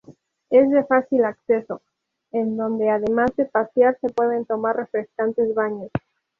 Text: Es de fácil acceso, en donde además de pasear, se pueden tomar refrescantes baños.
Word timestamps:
Es 0.49 0.67
de 0.71 0.83
fácil 0.85 1.23
acceso, 1.25 1.83
en 2.31 2.57
donde 2.57 2.89
además 2.89 3.35
de 3.35 3.45
pasear, 3.45 3.99
se 4.01 4.09
pueden 4.09 4.45
tomar 4.45 4.75
refrescantes 4.75 5.53
baños. 5.53 5.91